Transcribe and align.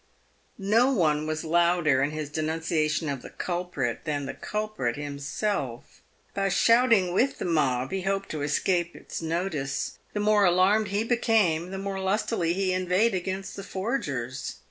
flo 0.59 0.91
one 0.91 1.27
was 1.27 1.43
louder 1.43 2.01
in 2.01 2.09
his 2.09 2.31
denunciation 2.31 3.07
of 3.07 3.21
the 3.21 3.29
culprit 3.29 4.03
than 4.03 4.25
the 4.25 4.33
culprit 4.33 4.95
himself. 4.95 6.01
By 6.33 6.49
shouting 6.49 7.13
with 7.13 7.37
the 7.37 7.45
mob 7.45 7.91
he 7.91 8.01
hoped 8.01 8.29
to 8.29 8.41
escape 8.41 8.95
its 8.95 9.21
notice. 9.21 9.99
The 10.13 10.19
more 10.19 10.43
alarmed 10.43 10.87
he 10.87 11.03
became 11.03 11.69
the 11.69 11.77
more 11.77 11.99
lustily 11.99 12.53
he 12.53 12.73
inveighed 12.73 13.13
against 13.13 13.55
the 13.55 13.61
forgers. 13.63 14.55